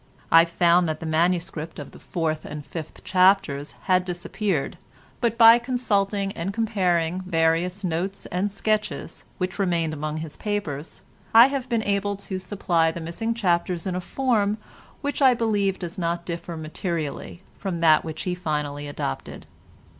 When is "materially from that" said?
16.57-18.03